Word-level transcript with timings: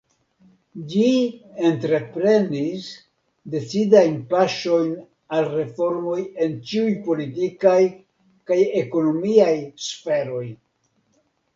Ĝi 0.91 1.09
entreprenis 1.71 2.87
decidajn 3.55 4.15
paŝojn 4.31 4.89
al 5.41 5.49
reformoj 5.59 6.17
en 6.47 6.57
ĉiuj 6.71 6.95
politikaj 7.11 7.77
kaj 8.53 8.59
ekonomiaj 8.83 9.53
sferoj. 9.91 10.45